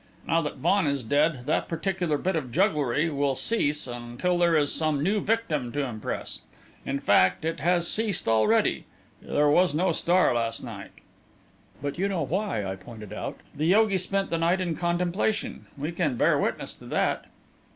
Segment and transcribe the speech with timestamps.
[0.25, 4.73] Now that Vaughan is dead, that particular bit of jugglery will cease until there is
[4.73, 6.39] some new victim to impress.
[6.87, 8.85] In fact, it has ceased already.
[9.21, 10.89] There was no star last night."
[11.83, 13.37] "But you know why," I pointed out.
[13.55, 15.67] "The yogi spent the night in contemplation.
[15.77, 17.25] We can bear witness to that."